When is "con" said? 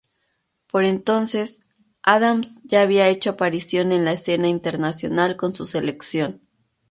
5.37-5.53